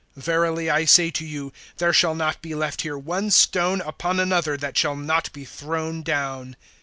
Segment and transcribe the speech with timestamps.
[0.15, 4.57] Verily I say to you, there shall not be left here one stone upon another,
[4.57, 6.55] that shall not be thrown down.